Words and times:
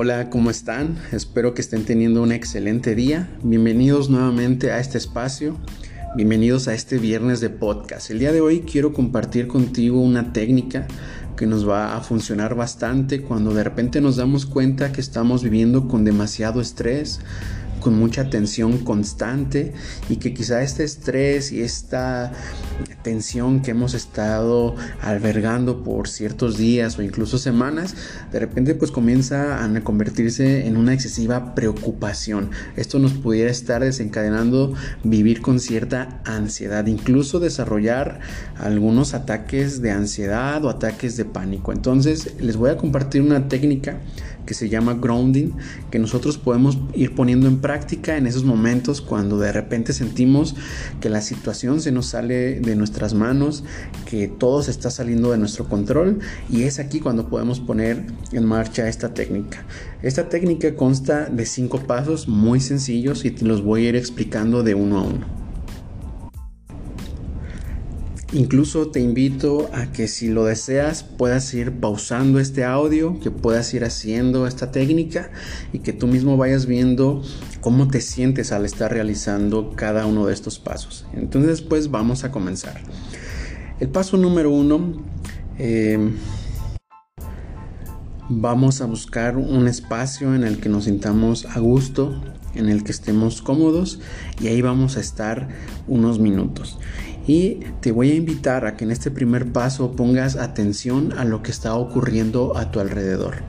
Hola, 0.00 0.30
¿cómo 0.30 0.48
están? 0.48 0.96
Espero 1.10 1.54
que 1.54 1.60
estén 1.60 1.84
teniendo 1.84 2.22
un 2.22 2.30
excelente 2.30 2.94
día. 2.94 3.28
Bienvenidos 3.42 4.08
nuevamente 4.10 4.70
a 4.70 4.78
este 4.78 4.96
espacio. 4.96 5.56
Bienvenidos 6.14 6.68
a 6.68 6.74
este 6.74 6.98
viernes 6.98 7.40
de 7.40 7.50
podcast. 7.50 8.12
El 8.12 8.20
día 8.20 8.30
de 8.30 8.40
hoy 8.40 8.60
quiero 8.60 8.92
compartir 8.92 9.48
contigo 9.48 10.00
una 10.00 10.32
técnica 10.32 10.86
que 11.36 11.46
nos 11.46 11.68
va 11.68 11.96
a 11.96 12.00
funcionar 12.00 12.54
bastante 12.54 13.22
cuando 13.22 13.52
de 13.52 13.64
repente 13.64 14.00
nos 14.00 14.14
damos 14.14 14.46
cuenta 14.46 14.92
que 14.92 15.00
estamos 15.00 15.42
viviendo 15.42 15.88
con 15.88 16.04
demasiado 16.04 16.60
estrés, 16.60 17.18
con 17.88 17.98
mucha 17.98 18.28
tensión 18.28 18.76
constante 18.76 19.72
y 20.10 20.16
que 20.16 20.34
quizá 20.34 20.60
este 20.60 20.84
estrés 20.84 21.52
y 21.52 21.62
esta 21.62 22.32
tensión 23.02 23.62
que 23.62 23.70
hemos 23.70 23.94
estado 23.94 24.76
albergando 25.00 25.82
por 25.82 26.06
ciertos 26.06 26.58
días 26.58 26.98
o 26.98 27.02
incluso 27.02 27.38
semanas, 27.38 27.94
de 28.30 28.40
repente 28.40 28.74
pues 28.74 28.90
comienza 28.90 29.64
a 29.64 29.80
convertirse 29.80 30.66
en 30.66 30.76
una 30.76 30.92
excesiva 30.92 31.54
preocupación. 31.54 32.50
Esto 32.76 32.98
nos 32.98 33.14
pudiera 33.14 33.50
estar 33.50 33.82
desencadenando 33.82 34.74
vivir 35.02 35.40
con 35.40 35.58
cierta 35.58 36.20
ansiedad, 36.26 36.84
incluso 36.88 37.40
desarrollar 37.40 38.20
algunos 38.58 39.14
ataques 39.14 39.80
de 39.80 39.92
ansiedad 39.92 40.62
o 40.62 40.68
ataques 40.68 41.16
de 41.16 41.24
pánico. 41.24 41.72
Entonces 41.72 42.34
les 42.38 42.56
voy 42.58 42.68
a 42.68 42.76
compartir 42.76 43.22
una 43.22 43.48
técnica 43.48 43.96
que 44.48 44.54
se 44.54 44.70
llama 44.70 44.94
grounding, 44.94 45.50
que 45.90 45.98
nosotros 45.98 46.38
podemos 46.38 46.78
ir 46.94 47.14
poniendo 47.14 47.48
en 47.48 47.58
práctica 47.58 48.16
en 48.16 48.26
esos 48.26 48.44
momentos 48.44 49.02
cuando 49.02 49.38
de 49.38 49.52
repente 49.52 49.92
sentimos 49.92 50.56
que 51.02 51.10
la 51.10 51.20
situación 51.20 51.82
se 51.82 51.92
nos 51.92 52.06
sale 52.06 52.58
de 52.58 52.74
nuestras 52.74 53.12
manos, 53.12 53.62
que 54.06 54.26
todo 54.26 54.62
se 54.62 54.70
está 54.70 54.90
saliendo 54.90 55.32
de 55.32 55.36
nuestro 55.36 55.68
control 55.68 56.20
y 56.48 56.62
es 56.62 56.78
aquí 56.78 56.98
cuando 56.98 57.28
podemos 57.28 57.60
poner 57.60 58.06
en 58.32 58.46
marcha 58.46 58.88
esta 58.88 59.12
técnica. 59.12 59.66
Esta 60.00 60.30
técnica 60.30 60.74
consta 60.74 61.26
de 61.26 61.44
cinco 61.44 61.80
pasos 61.80 62.26
muy 62.26 62.60
sencillos 62.60 63.26
y 63.26 63.30
te 63.32 63.44
los 63.44 63.62
voy 63.62 63.84
a 63.84 63.88
ir 63.90 63.96
explicando 63.96 64.62
de 64.62 64.74
uno 64.74 64.98
a 64.98 65.02
uno. 65.02 65.37
Incluso 68.34 68.88
te 68.88 69.00
invito 69.00 69.70
a 69.72 69.90
que 69.90 70.06
si 70.06 70.28
lo 70.28 70.44
deseas 70.44 71.02
puedas 71.02 71.54
ir 71.54 71.72
pausando 71.80 72.38
este 72.38 72.62
audio, 72.62 73.18
que 73.20 73.30
puedas 73.30 73.72
ir 73.72 73.84
haciendo 73.84 74.46
esta 74.46 74.70
técnica 74.70 75.30
y 75.72 75.78
que 75.78 75.94
tú 75.94 76.06
mismo 76.06 76.36
vayas 76.36 76.66
viendo 76.66 77.22
cómo 77.62 77.88
te 77.88 78.02
sientes 78.02 78.52
al 78.52 78.66
estar 78.66 78.92
realizando 78.92 79.72
cada 79.74 80.04
uno 80.04 80.26
de 80.26 80.34
estos 80.34 80.58
pasos. 80.58 81.06
Entonces 81.14 81.62
pues 81.62 81.90
vamos 81.90 82.24
a 82.24 82.30
comenzar. 82.30 82.82
El 83.80 83.88
paso 83.88 84.18
número 84.18 84.50
uno, 84.50 85.02
em, 85.56 86.12
vamos 88.28 88.82
a 88.82 88.84
buscar 88.84 89.38
un 89.38 89.66
espacio 89.68 90.34
en 90.34 90.44
el 90.44 90.58
que 90.58 90.68
nos 90.68 90.84
sintamos 90.84 91.46
a 91.46 91.60
gusto, 91.60 92.20
en 92.54 92.68
el 92.68 92.84
que 92.84 92.92
estemos 92.92 93.40
cómodos 93.40 94.00
y 94.38 94.48
ahí 94.48 94.60
vamos 94.60 94.98
a 94.98 95.00
estar 95.00 95.48
unos 95.86 96.18
minutos. 96.18 96.78
Y 97.28 97.60
te 97.82 97.92
voy 97.92 98.10
a 98.10 98.14
invitar 98.14 98.64
a 98.64 98.74
que 98.74 98.84
en 98.84 98.90
este 98.90 99.10
primer 99.10 99.52
paso 99.52 99.92
pongas 99.92 100.36
atención 100.36 101.12
a 101.12 101.24
lo 101.26 101.42
que 101.42 101.50
está 101.50 101.74
ocurriendo 101.74 102.56
a 102.56 102.70
tu 102.70 102.80
alrededor. 102.80 103.42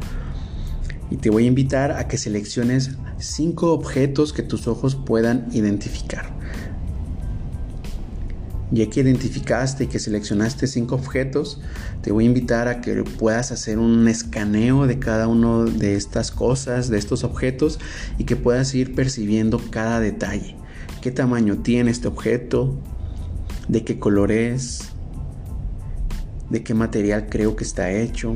Y 1.09 1.16
te 1.16 1.30
voy 1.30 1.45
a 1.45 1.47
invitar 1.47 1.94
a 1.94 2.09
que 2.09 2.17
selecciones 2.17 2.91
cinco 3.19 3.71
objetos 3.71 4.33
que 4.33 4.44
tus 4.44 4.67
ojos 4.67 4.97
puedan 4.97 5.47
identificar. 5.53 6.30
Ya 8.69 8.88
que 8.89 8.99
identificaste 8.99 9.86
y 9.86 9.88
que 9.88 9.97
seleccionaste 9.97 10.67
cinco 10.67 10.95
objetos, 10.95 11.61
te 12.02 12.11
voy 12.11 12.25
a 12.25 12.27
invitar 12.27 12.67
a 12.67 12.81
que 12.81 13.02
puedas 13.03 13.53
hacer 13.53 13.80
un 13.80 14.09
escaneo 14.09 14.88
de 14.88 14.99
cada 14.99 15.30
uno 15.30 15.64
de 15.64 15.95
estas 15.95 16.31
cosas, 16.31 16.89
de 16.89 16.98
estos 16.98 17.23
objetos, 17.23 17.80
y 18.17 18.25
que 18.25 18.36
puedas 18.36 18.75
ir 18.75 18.93
percibiendo 18.93 19.58
cada 19.71 20.02
detalle. 20.02 20.58
¿Qué 21.02 21.11
tamaño 21.11 21.59
tiene 21.59 21.92
este 21.92 22.09
objeto? 22.09 22.77
De 23.69 23.85
qué 23.85 23.99
color 23.99 24.33
es, 24.33 24.89
de 26.49 26.63
qué 26.63 26.73
material 26.73 27.27
creo 27.30 27.55
que 27.55 27.63
está 27.63 27.91
hecho. 27.91 28.35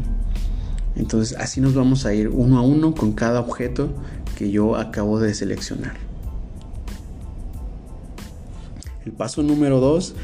Entonces 0.96 1.36
así 1.38 1.60
nos 1.60 1.74
vamos 1.74 2.06
a 2.06 2.14
ir 2.14 2.30
uno 2.30 2.60
a 2.60 2.62
uno 2.62 2.94
con 2.96 3.12
cada 3.14 3.42
objeto 3.42 3.90
que 4.38 4.52
yo 4.52 4.78
acabo 4.78 5.20
de 5.20 5.34
seleccionar. 5.34 5.96
El 9.06 9.12
paso 9.12 9.44
número 9.44 9.80
2 9.80 10.16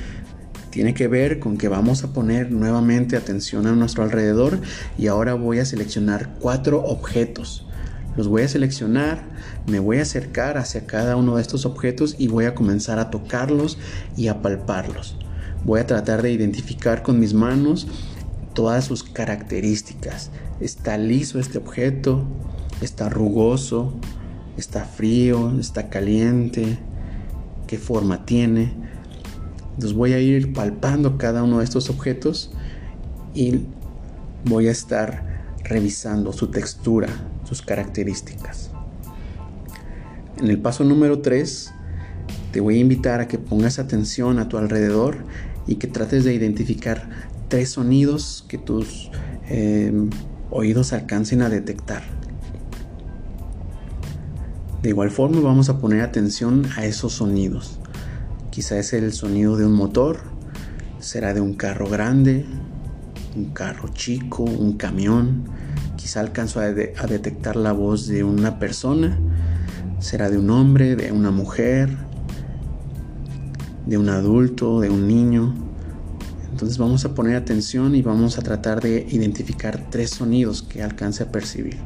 tiene 0.69 0.93
que 0.93 1.07
ver 1.07 1.39
con 1.39 1.57
que 1.57 1.67
vamos 1.67 2.03
a 2.03 2.13
poner 2.13 2.51
nuevamente 2.51 3.17
atención 3.17 3.65
a 3.65 3.71
nuestro 3.71 4.03
alrededor 4.03 4.59
y 4.97 5.07
ahora 5.07 5.33
voy 5.33 5.59
a 5.59 5.65
seleccionar 5.65 6.35
cuatro 6.39 6.83
objetos. 6.83 7.65
Los 8.17 8.27
voy 8.27 8.41
a 8.41 8.47
seleccionar, 8.47 9.23
me 9.67 9.79
voy 9.79 9.99
a 9.99 10.01
acercar 10.01 10.57
hacia 10.57 10.85
cada 10.85 11.15
uno 11.15 11.35
de 11.35 11.41
estos 11.41 11.65
objetos 11.65 12.15
y 12.17 12.27
voy 12.27 12.45
a 12.45 12.55
comenzar 12.55 12.99
a 12.99 13.09
tocarlos 13.09 13.77
y 14.17 14.27
a 14.27 14.41
palparlos. 14.41 15.17
Voy 15.65 15.79
a 15.79 15.87
tratar 15.87 16.21
de 16.21 16.31
identificar 16.31 17.03
con 17.03 17.19
mis 17.19 17.33
manos 17.33 17.87
todas 18.53 18.85
sus 18.85 19.03
características. 19.03 20.31
Está 20.59 20.97
liso 20.97 21.39
este 21.39 21.57
objeto, 21.57 22.25
está 22.81 23.09
rugoso, 23.09 23.93
está 24.57 24.85
frío, 24.85 25.57
está 25.59 25.89
caliente, 25.89 26.79
qué 27.67 27.77
forma 27.77 28.25
tiene. 28.25 28.73
Entonces 29.73 29.93
voy 29.93 30.13
a 30.13 30.19
ir 30.19 30.53
palpando 30.53 31.17
cada 31.17 31.43
uno 31.43 31.59
de 31.59 31.63
estos 31.63 31.89
objetos 31.89 32.51
y 33.33 33.61
voy 34.45 34.67
a 34.67 34.71
estar 34.71 35.55
revisando 35.63 36.33
su 36.33 36.47
textura, 36.47 37.07
sus 37.49 37.63
características. 37.63 38.69
En 40.37 40.49
el 40.49 40.59
paso 40.59 40.83
número 40.83 41.19
3, 41.19 41.73
te 42.51 42.61
voy 42.61 42.75
a 42.75 42.79
invitar 42.79 43.21
a 43.21 43.27
que 43.27 43.39
pongas 43.39 43.79
atención 43.79 44.37
a 44.37 44.47
tu 44.47 44.59
alrededor 44.59 45.17
y 45.65 45.75
que 45.75 45.87
trates 45.87 46.23
de 46.23 46.33
identificar 46.33 47.09
tres 47.47 47.71
sonidos 47.71 48.45
que 48.47 48.59
tus 48.59 49.09
em, 49.49 50.11
oídos 50.51 50.93
alcancen 50.93 51.41
a 51.41 51.49
detectar. 51.49 52.03
De 54.83 54.89
igual 54.89 55.09
forma 55.09 55.41
vamos 55.41 55.69
a 55.69 55.79
poner 55.79 56.01
atención 56.01 56.67
a 56.77 56.85
esos 56.85 57.13
sonidos. 57.13 57.79
Quizá 58.51 58.77
es 58.77 58.93
el 58.93 59.11
sonido 59.11 59.57
de 59.57 59.65
un 59.65 59.73
motor, 59.73 60.19
será 60.99 61.33
de 61.33 61.41
un 61.41 61.55
carro 61.55 61.89
grande, 61.89 62.45
un 63.35 63.45
carro 63.45 63.89
chico, 63.89 64.43
un 64.43 64.73
camión, 64.77 65.45
quizá 65.99 66.21
alcanzo 66.21 66.61
a, 66.61 66.71
detectar 66.71 67.57
la 67.57 67.73
voz 67.73 68.07
de 68.07 68.23
una 68.23 68.57
persona, 68.57 69.19
será 69.99 70.29
de 70.29 70.37
un 70.37 70.49
hombre, 70.49 70.95
de 70.95 71.11
una 71.11 71.29
mujer, 71.29 71.89
de 73.85 73.97
un 73.97 74.07
adulto, 74.07 74.79
de 74.79 74.89
un 74.89 75.09
niño. 75.09 75.53
Entonces 76.51 76.77
vamos 76.77 77.03
a 77.03 77.13
poner 77.13 77.35
atención 77.35 77.95
y 77.95 78.01
vamos 78.01 78.37
a 78.37 78.41
tratar 78.41 78.81
de 78.81 79.05
identificar 79.09 79.87
tres 79.89 80.11
sonidos 80.11 80.61
que 80.61 80.81
alcance 80.81 81.23
a 81.23 81.31
percibir. 81.33 81.77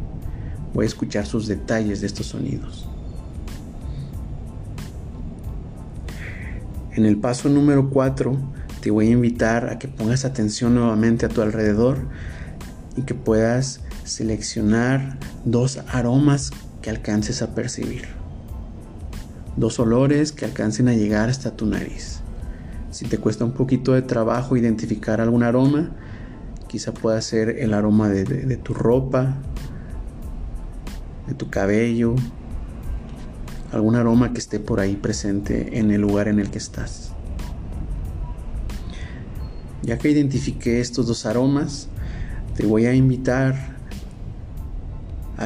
Voy 0.76 0.84
a 0.84 0.88
escuchar 0.88 1.26
sus 1.26 1.48
detalles 1.48 2.02
de 2.02 2.08
estos 2.08 2.28
sonidos. 2.28 2.88
En 6.92 7.06
el 7.06 7.18
paso 7.18 7.50
número 7.50 7.90
4 7.90 8.38
te 8.80 8.92
voy 8.92 9.08
a 9.08 9.12
invitar 9.12 9.70
a 9.70 9.80
que 9.80 9.88
pongas 9.88 10.24
atención 10.24 10.76
nuevamente 10.76 11.26
a 11.26 11.30
tu 11.30 11.42
alrededor 11.42 11.98
y 12.96 13.02
que 13.02 13.16
puedas 13.16 13.80
seleccionar 14.06 15.18
dos 15.46 15.80
aromas 15.90 16.52
que 16.82 16.90
alcances 16.90 17.42
a 17.42 17.56
percibir. 17.56 18.08
Dos 19.56 19.80
olores 19.80 20.32
que 20.32 20.46
alcancen 20.46 20.88
a 20.88 20.94
llegar 20.94 21.30
hasta 21.30 21.56
tu 21.56 21.66
nariz. 21.66 22.22
Si 22.92 23.06
te 23.06 23.18
cuesta 23.18 23.46
un 23.46 23.54
poquito 23.54 23.94
de 23.94 24.02
trabajo 24.02 24.58
identificar 24.58 25.22
algún 25.22 25.44
aroma, 25.44 25.92
quizá 26.68 26.94
pueda 26.94 27.22
ser 27.22 27.50
el 27.60 27.74
aroma 27.74 28.10
de, 28.10 28.58
tu 28.58 28.74
ropa, 28.74 29.38
de 31.28 31.34
tu 31.34 31.50
cabello, 31.50 32.16
algún 33.72 33.96
aroma 33.96 34.34
que 34.34 34.40
esté 34.40 34.60
por 34.60 34.80
ahí 34.80 34.96
presente 34.96 35.80
en 35.80 35.92
el 35.92 36.02
lugar 36.02 36.28
en 36.28 36.40
el 36.40 36.52
que 36.52 36.58
estás. 36.58 37.12
Ya 39.82 39.98
que 39.98 40.10
identifiqué 40.10 40.80
estos 40.80 41.08
dos 41.08 41.26
aromas, 41.26 41.90
te 42.56 42.66
voy 42.66 42.86
a 42.86 42.94
invitar 42.94 43.73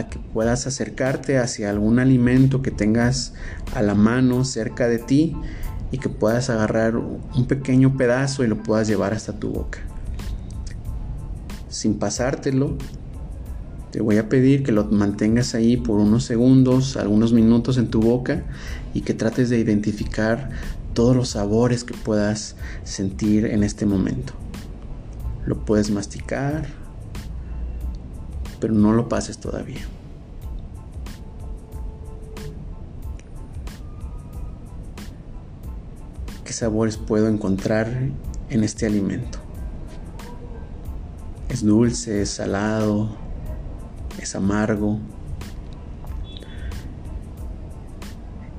que 0.03 0.19
puedas 0.19 0.67
acercarte 0.67 1.37
hacia 1.37 1.69
algún 1.69 1.99
alimento 1.99 2.61
que 2.61 2.71
tengas 2.71 3.33
a 3.75 3.81
la 3.81 3.95
mano 3.95 4.45
cerca 4.45 4.87
de 4.87 4.99
ti 4.99 5.35
y 5.91 5.97
que 5.97 6.09
puedas 6.09 6.49
agarrar 6.49 6.95
un 6.97 7.45
pequeño 7.47 7.97
pedazo 7.97 8.43
y 8.43 8.47
lo 8.47 8.61
puedas 8.61 8.87
llevar 8.87 9.13
hasta 9.13 9.33
tu 9.33 9.49
boca. 9.49 9.79
Sin 11.69 11.99
pasártelo, 11.99 12.77
te 13.91 14.01
voy 14.01 14.17
a 14.17 14.29
pedir 14.29 14.63
que 14.63 14.71
lo 14.71 14.85
mantengas 14.85 15.55
ahí 15.55 15.77
por 15.77 15.99
unos 15.99 16.23
segundos, 16.23 16.97
algunos 16.97 17.33
minutos 17.33 17.77
en 17.77 17.87
tu 17.87 18.01
boca 18.01 18.43
y 18.93 19.01
que 19.01 19.13
trates 19.13 19.49
de 19.49 19.59
identificar 19.59 20.49
todos 20.93 21.15
los 21.15 21.29
sabores 21.29 21.83
que 21.83 21.93
puedas 21.93 22.55
sentir 22.83 23.45
en 23.45 23.63
este 23.63 23.85
momento. 23.85 24.33
Lo 25.45 25.63
puedes 25.63 25.89
masticar, 25.91 26.67
pero 28.59 28.73
no 28.73 28.93
lo 28.93 29.07
pases 29.09 29.37
todavía. 29.37 29.81
¿Qué 36.43 36.53
sabores 36.53 36.97
puedo 36.97 37.27
encontrar 37.27 37.87
en 38.49 38.63
este 38.63 38.85
alimento? 38.85 39.39
Es 41.49 41.63
dulce, 41.63 42.21
es 42.21 42.29
salado, 42.29 43.09
es 44.21 44.35
amargo. 44.35 44.99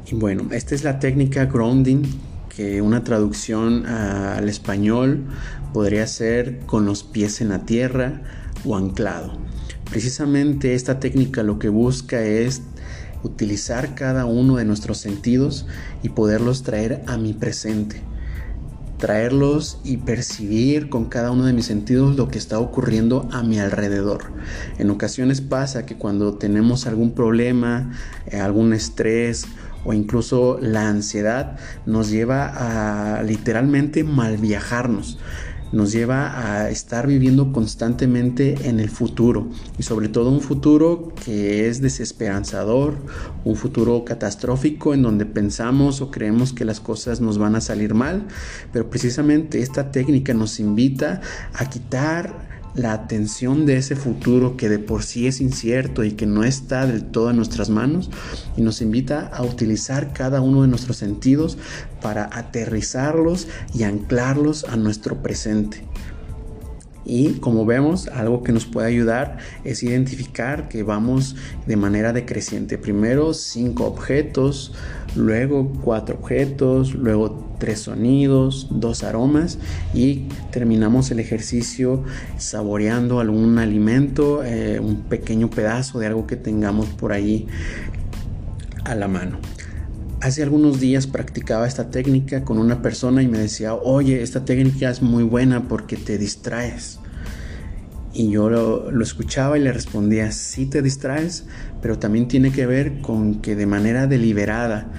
Y 0.07 0.15
bueno, 0.15 0.49
esta 0.53 0.75
es 0.75 0.85
la 0.85 0.99
técnica 0.99 1.47
grounding 1.47 2.03
que 2.49 2.83
una 2.83 3.05
traducción 3.05 3.87
al 3.87 4.49
español 4.49 5.25
podría 5.73 6.07
ser 6.07 6.61
con 6.67 6.87
los 6.87 7.05
pies 7.05 7.41
en 7.41 7.51
la 7.51 7.65
tierra 7.65 8.23
o 8.65 8.77
anclado. 8.77 9.33
Precisamente 9.91 10.75
esta 10.75 11.01
técnica 11.01 11.43
lo 11.43 11.59
que 11.59 11.71
busca 11.71 12.23
es 12.23 12.63
utilizar 13.23 13.95
cada 13.95 14.27
uno 14.27 14.57
de 14.57 14.65
nuestros 14.65 14.99
sentidos 14.99 15.67
y 16.03 16.11
poderlos 16.11 16.63
traer 16.63 17.03
a 17.07 17.17
mi 17.17 17.33
presente. 17.33 18.03
Traerlos 18.99 19.79
y 19.85 19.99
percibir 19.99 20.91
con 20.91 21.07
cada 21.07 21.31
uno 21.31 21.45
de 21.47 21.53
mis 21.53 21.67
sentidos 21.67 22.17
lo 22.17 22.29
que 22.29 22.37
está 22.37 22.59
ocurriendo 22.59 23.29
a 23.33 23.43
mi 23.43 23.59
alrededor. 23.61 24.33
En 24.79 24.91
ocasiones 24.91 25.41
pasa 25.41 25.87
que 25.87 25.97
cuando 25.97 26.35
tenemos 26.35 26.87
algún 26.87 27.13
problema, 27.13 27.93
eh, 28.27 28.41
algún 28.41 28.73
estrés 28.73 29.47
o 29.85 29.93
incluso 29.93 30.59
la 30.61 30.89
ansiedad 30.89 31.57
nos 31.87 32.11
lleva 32.11 33.19
a 33.19 33.23
literalmente 33.23 34.05
mal 34.05 34.37
viajarnos 34.37 35.19
nos 35.73 35.93
lleva 35.93 36.59
a 36.59 36.71
estar 36.71 37.07
viviendo 37.07 37.53
constantemente 37.53 38.69
en 38.69 38.81
el 38.81 38.91
futuro. 38.91 39.49
Y 39.79 39.83
sobre 39.83 40.09
todo 40.09 40.31
un 40.31 40.41
futuro 40.41 41.13
que 41.25 41.69
es 41.69 41.81
desesperanzador, 41.81 42.97
un 43.45 43.57
futuro 43.57 44.05
catastrófico 44.05 44.95
en 44.95 45.03
donde 45.03 45.27
pensamos 45.27 46.01
o 46.01 46.11
creemos 46.11 46.53
que 46.53 46.65
las 46.65 46.81
cosas 46.81 47.21
nos 47.21 47.39
van 47.39 47.55
a 47.55 47.61
salir 47.61 47.95
mal, 47.95 48.27
pero 48.73 48.89
precisamente 48.89 49.61
esta 49.61 49.91
técnica 49.91 50.35
nos 50.35 50.61
invita 50.61 51.21
a 51.53 51.69
quitar 51.69 52.58
la 52.79 52.93
atención 52.93 53.67
de 53.67 53.77
ese 53.77 53.97
futuro 53.97 54.57
que 54.57 54.69
de 54.69 54.79
por 54.79 55.03
sí 55.03 55.27
es 55.27 55.41
incierto 55.41 56.05
y 56.05 56.13
que 56.13 56.27
no 56.27 56.45
está 56.45 56.87
del 56.87 57.05
todo 57.05 57.31
en 57.31 57.37
nuestras 57.37 57.71
manos 57.71 58.11
y 58.57 58.63
nos 58.63 58.81
invita 58.81 59.27
a 59.27 59.43
utilizar 59.43 60.13
cada 60.13 60.41
uno 60.41 60.63
de 60.63 60.69
nuestros 60.69 60.97
sentidos 60.97 61.59
para 62.01 62.31
aterrizarlos 62.33 63.49
y 63.75 63.83
anclarlos 63.83 64.65
a 64.65 64.77
nuestro 64.77 65.23
presente. 65.23 65.88
Y 67.09 67.41
como 67.41 67.65
vemos, 67.65 68.07
algo 68.09 68.43
que 68.43 68.53
nos 68.53 68.67
puede 68.67 68.89
ayudar 68.89 69.39
es 69.65 69.83
identificar 69.83 70.69
que 70.69 70.83
vamos 70.83 71.37
de 71.67 71.77
manera 71.77 72.13
decreciente. 72.13 72.77
Primero 72.77 73.33
cinco 73.33 73.87
objetos, 73.87 74.75
luego 75.17 75.73
cuatro 75.83 76.19
objetos, 76.21 76.95
luego 76.95 77.57
tres 77.59 77.81
sonidos, 77.81 78.69
dos 78.71 79.03
aromas 79.03 79.59
y 79.95 80.29
terminamos 80.53 81.11
el 81.11 81.19
ejercicio 81.19 82.05
saboreando 82.37 83.21
algún 83.21 83.59
alimento, 83.59 84.45
eh, 84.45 84.79
un 84.79 85.05
pequeño 85.05 85.49
pedazo 85.49 85.99
de 85.99 86.09
algo 86.09 86.27
que 86.27 86.37
tengamos 86.37 86.89
por 86.89 87.13
ahí 87.13 87.47
a 88.85 88.95
la 88.95 89.09
mano. 89.09 89.39
Hace 90.21 90.43
algunos 90.43 90.81
días 90.81 91.07
practicaba 91.07 91.69
esta 91.69 91.91
técnica 91.91 92.45
con 92.45 92.59
una 92.59 92.83
persona 92.83 93.23
y 93.23 93.29
me 93.29 93.39
decía, 93.39 93.75
oye, 93.75 94.21
esta 94.21 94.45
técnica 94.45 94.91
es 94.91 95.01
muy 95.01 95.23
buena 95.23 95.69
porque 95.69 95.97
te 95.97 96.19
distraes. 96.19 96.99
Y 98.13 98.31
yo 98.31 98.51
lo, 98.51 99.01
escuchaba 99.01 99.57
y 99.57 99.63
le 99.63 99.73
respondía, 99.73 100.33
sí 100.33 100.67
te 100.67 100.83
distraes, 100.83 101.45
pero 101.81 102.01
también 102.01 102.27
tiene 102.27 102.51
que 102.51 102.67
ver 102.67 103.01
con 103.01 103.37
que 103.37 103.55
de 103.55 103.67
manera 103.67 104.09
deliberada 104.09 104.91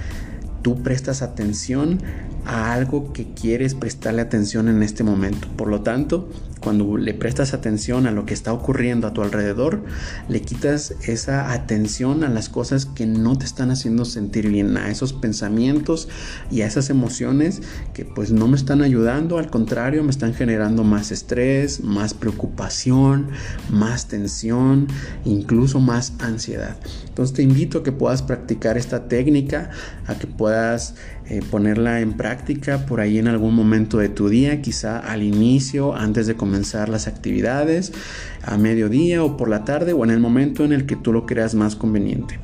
tú 0.62 0.82
prestas 0.82 1.20
atención 1.20 2.00
a 2.46 2.72
algo 2.72 3.12
que 3.12 3.34
quieres 3.34 3.74
prestarle 3.74 4.22
atención 4.22 4.68
en 4.68 4.82
este 4.82 5.04
momento. 5.04 5.48
Por 5.54 5.68
lo 5.68 5.82
tanto, 5.82 6.30
cuando 6.60 6.96
le 6.96 7.14
prestas 7.14 7.54
atención 7.54 8.06
a 8.06 8.10
lo 8.10 8.26
que 8.26 8.34
está 8.34 8.52
ocurriendo 8.52 9.06
a 9.06 9.12
tu 9.12 9.22
alrededor, 9.22 9.82
le 10.28 10.42
quitas 10.42 10.94
esa 11.06 11.52
atención 11.52 12.22
a 12.24 12.28
las 12.28 12.48
cosas 12.48 12.86
que 12.86 13.06
no 13.06 13.36
te 13.36 13.44
están 13.44 13.70
haciendo 13.70 14.04
sentir 14.04 14.48
bien, 14.48 14.76
a 14.76 14.90
esos 14.90 15.12
pensamientos 15.12 16.08
y 16.50 16.62
a 16.62 16.66
esas 16.66 16.90
emociones 16.90 17.62
que 17.94 18.04
pues 18.04 18.30
no 18.30 18.46
me 18.48 18.56
están 18.56 18.82
ayudando, 18.82 19.38
al 19.38 19.50
contrario, 19.50 20.04
me 20.04 20.10
están 20.10 20.34
generando 20.34 20.84
más 20.84 21.10
estrés, 21.10 21.82
más 21.82 22.14
preocupación, 22.14 23.30
más 23.70 24.08
tensión, 24.08 24.86
incluso 25.24 25.80
más 25.80 26.12
ansiedad. 26.18 26.76
Entonces 27.08 27.34
te 27.34 27.42
invito 27.42 27.78
a 27.78 27.82
que 27.82 27.92
puedas 27.92 28.22
practicar 28.22 28.76
esta 28.76 29.08
técnica, 29.08 29.70
a 30.06 30.14
que 30.14 30.26
puedas 30.26 30.94
eh, 31.30 31.42
ponerla 31.48 32.00
en 32.00 32.14
práctica 32.14 32.86
por 32.86 33.00
ahí 33.00 33.18
en 33.18 33.28
algún 33.28 33.54
momento 33.54 33.98
de 33.98 34.08
tu 34.08 34.28
día, 34.28 34.60
quizá 34.62 34.98
al 34.98 35.22
inicio, 35.22 35.94
antes 35.94 36.26
de 36.26 36.34
comenzar 36.34 36.88
las 36.88 37.06
actividades, 37.06 37.92
a 38.42 38.56
mediodía 38.56 39.22
o 39.22 39.36
por 39.36 39.48
la 39.48 39.64
tarde 39.64 39.92
o 39.92 40.02
en 40.02 40.10
el 40.10 40.18
momento 40.18 40.64
en 40.64 40.72
el 40.72 40.86
que 40.86 40.96
tú 40.96 41.12
lo 41.12 41.26
creas 41.26 41.54
más 41.54 41.76
conveniente. 41.76 42.40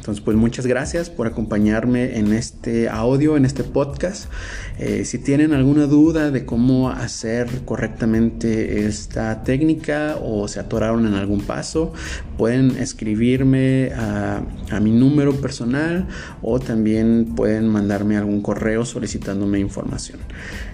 Entonces, 0.00 0.24
pues 0.24 0.34
muchas 0.34 0.66
gracias 0.66 1.10
por 1.10 1.26
acompañarme 1.26 2.16
en 2.16 2.32
este 2.32 2.88
audio, 2.88 3.36
en 3.36 3.44
este 3.44 3.64
podcast. 3.64 4.30
Eh, 4.78 5.04
si 5.04 5.18
tienen 5.18 5.52
alguna 5.52 5.84
duda 5.84 6.30
de 6.30 6.46
cómo 6.46 6.88
hacer 6.88 7.66
correctamente 7.66 8.86
esta 8.86 9.44
técnica 9.44 10.16
o 10.22 10.48
se 10.48 10.58
atoraron 10.58 11.06
en 11.06 11.12
algún 11.12 11.42
paso, 11.42 11.92
pueden 12.38 12.78
escribirme 12.78 13.92
a, 13.94 14.42
a 14.70 14.80
mi 14.80 14.90
número 14.90 15.34
personal 15.34 16.08
o 16.40 16.58
también 16.58 17.34
pueden 17.36 17.68
mandarme 17.68 18.16
algún 18.16 18.40
correo 18.40 18.86
solicitándome 18.86 19.58
información. 19.58 20.18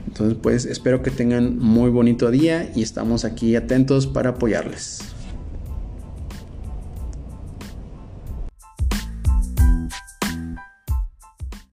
Entonces, 0.07 0.39
pues 0.41 0.67
espero 0.67 1.03
que 1.03 1.11
tengan 1.11 1.59
muy 1.59 1.91
bonito 1.91 2.31
día 2.31 2.71
y 2.77 2.83
estamos 2.83 3.25
aquí 3.25 3.57
atentos 3.57 4.07
para 4.07 4.31
apoyarles. 4.31 5.16